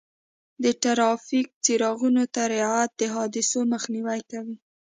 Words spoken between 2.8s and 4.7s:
د حادثو مخنیوی کوي.